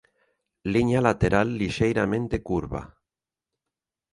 [0.73, 2.81] Liña lateral lixeiramente curva.